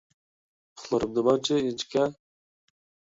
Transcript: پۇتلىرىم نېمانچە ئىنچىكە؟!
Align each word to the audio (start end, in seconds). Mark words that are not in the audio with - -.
پۇتلىرىم 0.79 1.13
نېمانچە 1.19 1.59
ئىنچىكە؟! 1.67 2.09